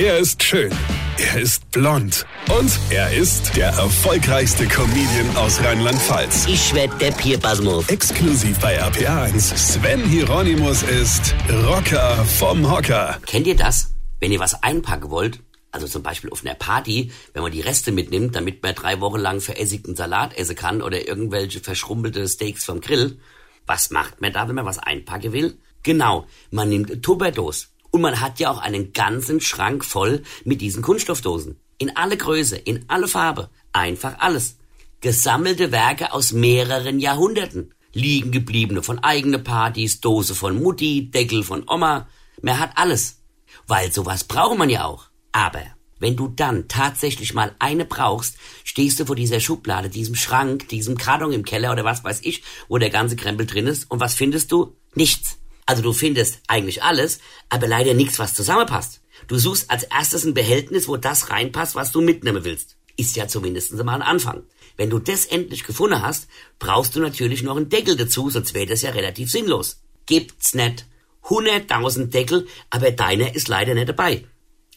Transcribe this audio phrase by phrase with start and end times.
[0.00, 0.70] Er ist schön.
[1.18, 2.24] Er ist blond.
[2.56, 6.46] Und er ist der erfolgreichste Comedian aus Rheinland-Pfalz.
[6.46, 7.88] Ich werd der Pierpasmus.
[7.88, 9.56] Exklusiv bei RPA1.
[9.56, 11.34] Sven Hieronymus ist
[11.66, 13.18] Rocker vom Hocker.
[13.26, 13.92] Kennt ihr das?
[14.20, 15.40] Wenn ihr was einpacken wollt,
[15.72, 19.18] also zum Beispiel auf einer Party, wenn man die Reste mitnimmt, damit man drei Wochen
[19.18, 23.18] lang verässigten Salat essen kann oder irgendwelche verschrumpelte Steaks vom Grill,
[23.66, 25.58] was macht man da, wenn man was einpacken will?
[25.82, 27.66] Genau, man nimmt Tupperdose.
[27.90, 31.58] Und man hat ja auch einen ganzen Schrank voll mit diesen Kunststoffdosen.
[31.78, 33.50] In alle Größe, in alle Farbe.
[33.72, 34.56] Einfach alles.
[35.00, 37.72] Gesammelte Werke aus mehreren Jahrhunderten.
[37.92, 42.08] Liegen gebliebene von eigene Partys, Dose von Mutti, Deckel von Oma.
[42.42, 43.22] Man hat alles.
[43.66, 45.08] Weil sowas braucht man ja auch.
[45.32, 45.62] Aber
[45.98, 50.96] wenn du dann tatsächlich mal eine brauchst, stehst du vor dieser Schublade, diesem Schrank, diesem
[50.96, 53.90] Karton im Keller oder was weiß ich, wo der ganze Krempel drin ist.
[53.90, 54.76] Und was findest du?
[54.94, 55.38] Nichts.
[55.68, 57.18] Also du findest eigentlich alles,
[57.50, 59.02] aber leider nichts, was zusammenpasst.
[59.26, 62.78] Du suchst als erstes ein Behältnis, wo das reinpasst, was du mitnehmen willst.
[62.96, 64.44] Ist ja zumindest mal ein Anfang.
[64.78, 66.26] Wenn du das endlich gefunden hast,
[66.58, 69.82] brauchst du natürlich noch einen Deckel dazu, sonst wäre das ja relativ sinnlos.
[70.06, 70.86] Gibt's nicht.
[71.24, 74.24] 100.000 Deckel, aber deiner ist leider nicht dabei.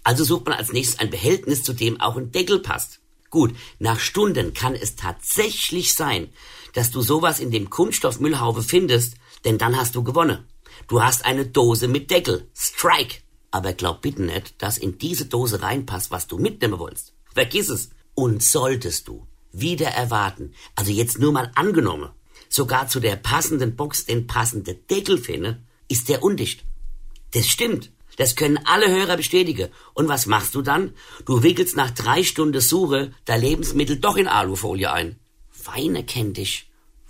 [0.04, 3.00] Also sucht man als nächstes ein Behältnis, zu dem auch ein Deckel passt.
[3.30, 6.28] Gut, nach Stunden kann es tatsächlich sein,
[6.74, 10.46] dass du sowas in dem Kunststoffmüllhaufe findest, denn dann hast du gewonnen.
[10.88, 12.50] Du hast eine Dose mit Deckel.
[12.56, 13.18] Strike.
[13.52, 17.14] Aber glaub bitte nicht, dass in diese Dose reinpasst, was du mitnehmen wolltest.
[17.34, 17.90] Vergiss es.
[18.14, 22.10] Und solltest du wieder erwarten, also jetzt nur mal angenommen,
[22.50, 26.64] sogar zu der passenden Box den passenden Deckel finden, ist der undicht.
[27.32, 27.92] Das stimmt.
[28.18, 29.70] Das können alle Hörer bestätigen.
[29.94, 30.94] Und was machst du dann?
[31.26, 35.18] Du wickelst nach drei Stunden Suche dein Lebensmittel doch in Alufolie ein.
[35.64, 36.71] Weine kennt dich.